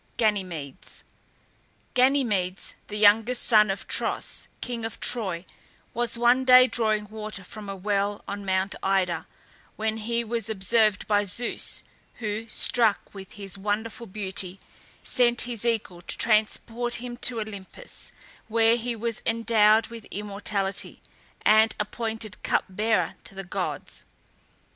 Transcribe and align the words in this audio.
GANYMEDES. 0.17 1.03
Ganymedes, 1.93 2.73
the 2.87 2.97
youngest 2.97 3.43
son 3.43 3.69
of 3.69 3.87
Tros, 3.87 4.47
king 4.59 4.83
of 4.83 4.99
Troy, 4.99 5.45
was 5.93 6.17
one 6.17 6.43
day 6.43 6.65
drawing 6.65 7.07
water 7.09 7.43
from 7.43 7.69
a 7.69 7.75
well 7.75 8.23
on 8.27 8.43
Mount 8.43 8.73
Ida, 8.81 9.27
when 9.75 9.97
he 9.97 10.23
was 10.23 10.49
observed 10.49 11.07
by 11.07 11.23
Zeus, 11.23 11.83
who, 12.15 12.49
struck 12.49 13.13
with 13.13 13.33
his 13.33 13.59
wonderful 13.59 14.07
beauty, 14.07 14.59
sent 15.03 15.41
his 15.41 15.63
eagle 15.63 16.01
to 16.01 16.17
transport 16.17 16.95
him 16.95 17.15
to 17.17 17.39
Olympus, 17.39 18.11
where 18.47 18.77
he 18.77 18.95
was 18.95 19.21
endowed 19.23 19.85
with 19.89 20.05
immortality, 20.05 20.99
and 21.43 21.75
appointed 21.79 22.41
cup 22.41 22.65
bearer 22.67 23.17
to 23.23 23.35
the 23.35 23.43
gods. 23.43 24.05